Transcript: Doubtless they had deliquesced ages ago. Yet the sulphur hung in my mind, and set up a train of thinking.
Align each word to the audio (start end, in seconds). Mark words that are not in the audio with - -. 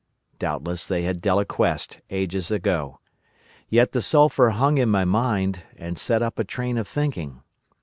Doubtless 0.39 0.87
they 0.87 1.03
had 1.03 1.21
deliquesced 1.21 1.99
ages 2.09 2.49
ago. 2.49 2.97
Yet 3.69 3.91
the 3.91 4.01
sulphur 4.01 4.49
hung 4.49 4.79
in 4.79 4.89
my 4.89 5.05
mind, 5.05 5.61
and 5.77 5.95
set 5.95 6.23
up 6.23 6.39
a 6.39 6.43
train 6.43 6.79
of 6.79 6.87
thinking. 6.87 7.43